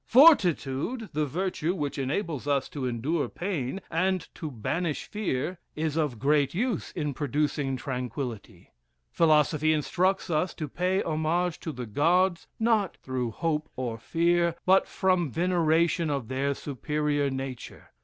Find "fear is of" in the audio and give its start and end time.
5.05-6.17